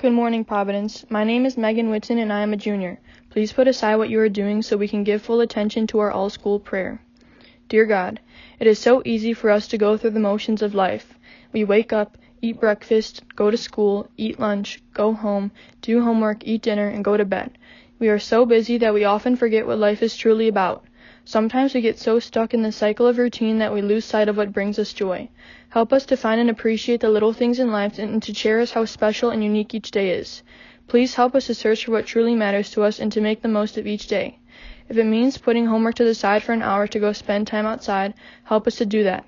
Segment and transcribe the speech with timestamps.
[0.00, 1.04] Good morning, Providence.
[1.10, 2.98] My name is Megan Whitson and I am a junior.
[3.28, 6.10] Please put aside what you are doing so we can give full attention to our
[6.10, 7.02] all school prayer.
[7.68, 8.18] Dear God,
[8.58, 11.12] it is so easy for us to go through the motions of life.
[11.52, 15.52] We wake up, eat breakfast, go to school, eat lunch, go home,
[15.82, 17.58] do homework, eat dinner, and go to bed.
[17.98, 20.82] We are so busy that we often forget what life is truly about.
[21.24, 24.36] Sometimes we get so stuck in the cycle of routine that we lose sight of
[24.36, 25.28] what brings us joy.
[25.68, 28.84] Help us to find and appreciate the little things in life and to cherish how
[28.84, 30.42] special and unique each day is.
[30.88, 33.48] Please help us to search for what truly matters to us and to make the
[33.48, 34.38] most of each day.
[34.88, 37.66] If it means putting homework to the side for an hour to go spend time
[37.66, 38.14] outside,
[38.44, 39.24] help us to do that.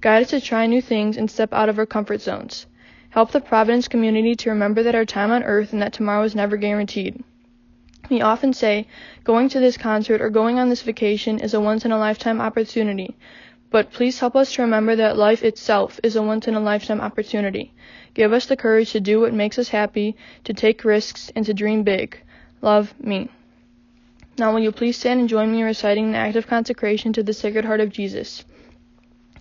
[0.00, 2.66] Guide us to try new things and step out of our comfort zones.
[3.08, 6.36] Help the Providence community to remember that our time on earth and that tomorrow is
[6.36, 7.24] never guaranteed.
[8.10, 8.88] We often say
[9.22, 12.40] going to this concert or going on this vacation is a once in a lifetime
[12.40, 13.16] opportunity,
[13.70, 17.00] but please help us to remember that life itself is a once in a lifetime
[17.00, 17.72] opportunity.
[18.14, 21.54] Give us the courage to do what makes us happy, to take risks, and to
[21.54, 22.20] dream big.
[22.62, 23.28] Love me.
[24.36, 27.22] Now, will you please stand and join me in reciting an act of consecration to
[27.22, 28.44] the Sacred Heart of Jesus?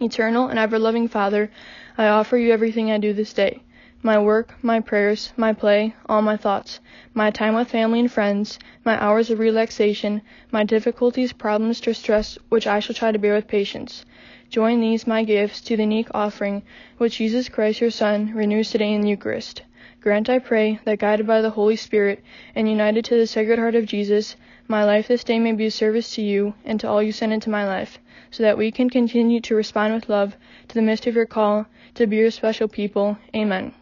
[0.00, 1.50] Eternal and ever loving Father,
[1.98, 3.60] I offer you everything I do this day
[4.04, 6.78] my work, my prayers, my play, all my thoughts,
[7.14, 10.20] my time with family and friends, my hours of relaxation,
[10.52, 14.04] my difficulties, problems, distress, which I shall try to bear with patience.
[14.50, 16.62] Join these, my gifts, to the unique offering
[16.98, 19.62] which Jesus Christ, your Son, renews today in the Eucharist.
[20.02, 22.22] Grant, I pray, that guided by the Holy Spirit
[22.54, 24.36] and united to the Sacred Heart of Jesus,
[24.68, 27.32] my life this day may be a service to you and to all you send
[27.32, 27.98] into my life,
[28.30, 30.36] so that we can continue to respond with love
[30.68, 33.16] to the mystery of your call to be your special people.
[33.34, 33.72] Amen.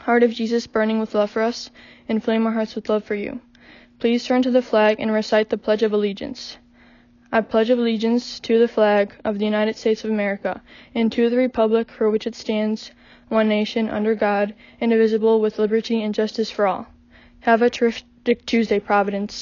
[0.00, 1.70] Heart of Jesus burning with love for us,
[2.08, 3.40] inflame our hearts with love for you.
[3.98, 6.58] Please turn to the flag and recite the Pledge of Allegiance.
[7.34, 10.62] I pledge allegiance to the flag of the United States of America
[10.94, 12.92] and to the republic for which it stands,
[13.28, 16.86] one nation, under God, indivisible, with liberty and justice for all.
[17.40, 19.34] Have a terrific Tuesday, Providence.